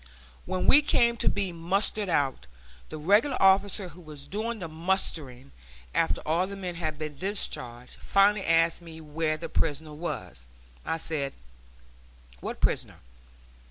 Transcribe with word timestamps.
When 0.47 0.65
we 0.65 0.81
came 0.81 1.15
to 1.17 1.29
be 1.29 1.51
mustered 1.51 2.09
out, 2.09 2.47
the 2.89 2.97
regular 2.97 3.39
officer 3.39 3.89
who 3.89 4.01
was 4.01 4.27
doing 4.27 4.57
the 4.57 4.67
mustering, 4.67 5.51
after 5.93 6.23
all 6.25 6.47
the 6.47 6.55
men 6.55 6.73
had 6.73 6.97
been 6.97 7.19
discharged, 7.19 7.97
finally 8.01 8.43
asked 8.43 8.81
me 8.81 8.99
where 8.99 9.37
the 9.37 9.47
prisoner 9.47 9.93
was. 9.93 10.47
I 10.83 10.97
said, 10.97 11.33
"What 12.39 12.59
prisoner?" 12.59 12.97